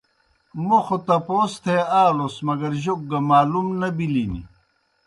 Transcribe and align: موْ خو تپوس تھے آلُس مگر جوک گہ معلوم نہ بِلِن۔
موْ 0.65 0.79
خو 0.85 0.97
تپوس 1.05 1.51
تھے 1.63 1.77
آلُس 2.03 2.35
مگر 2.47 2.71
جوک 2.83 2.99
گہ 3.09 3.19
معلوم 3.29 3.67
نہ 3.79 3.89
بِلِن۔ 3.97 4.33